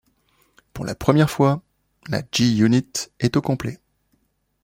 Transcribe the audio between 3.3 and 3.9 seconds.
au complet.